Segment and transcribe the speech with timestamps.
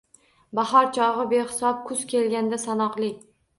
[0.59, 1.85] Bahor chog’i-behisob.
[1.91, 3.15] Kuz kelganda-sanoqli.